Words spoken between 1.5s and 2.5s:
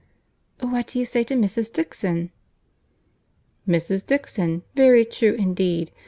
Dixon?"